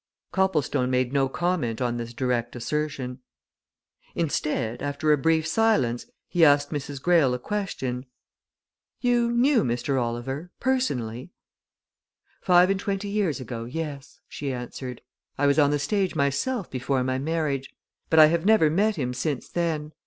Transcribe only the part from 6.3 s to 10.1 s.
asked Mrs. Greyle a question. "You knew Mr.